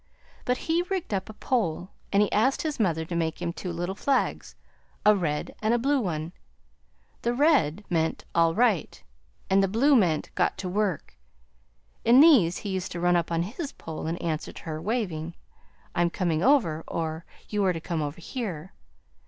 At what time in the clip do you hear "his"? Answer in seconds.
2.63-2.79, 13.43-13.73